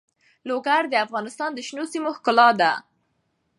لوگر 0.49 0.83
د 0.89 0.93
افغانستان 1.05 1.49
د 1.53 1.59
شنو 1.67 1.83
سیمو 1.91 2.11
ښکلا 2.17 2.49
ده. 2.59 2.71